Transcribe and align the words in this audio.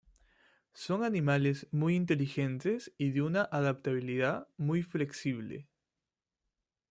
Son 0.73 1.03
animales 1.03 1.67
muy 1.69 1.93
inteligentes 1.95 2.91
y 2.97 3.11
de 3.11 3.21
una 3.21 3.43
adaptabilidad 3.43 4.47
muy 4.57 4.81
flexible. 4.81 5.67